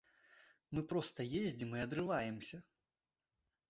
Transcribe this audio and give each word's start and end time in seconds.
Мы 0.77 0.81
проста 0.93 1.27
ездзім 1.43 1.77
і 1.79 1.85
адрываемся! 1.87 2.57